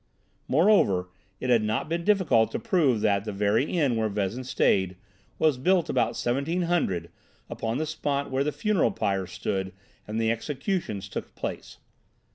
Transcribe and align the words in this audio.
Moreover, 0.47 1.09
it 1.39 1.51
had 1.51 1.61
not 1.61 1.87
been 1.87 2.03
difficult 2.03 2.51
to 2.53 2.59
prove 2.59 3.01
that 3.01 3.23
the 3.23 3.31
very 3.31 3.65
inn 3.65 3.95
where 3.95 4.09
Vezin 4.09 4.43
stayed 4.43 4.97
was 5.37 5.59
built 5.59 5.89
about 5.91 6.15
1700 6.17 7.11
upon 7.51 7.77
the 7.77 7.85
spot 7.85 8.31
where 8.31 8.43
the 8.43 8.51
funeral 8.51 8.89
pyres 8.89 9.31
stood 9.31 9.73
and 10.07 10.19
the 10.19 10.31
executions 10.31 11.07
took 11.07 11.35
place. 11.35 11.77